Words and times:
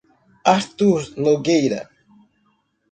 Artur 0.55 1.05
Nogueira 1.21 1.81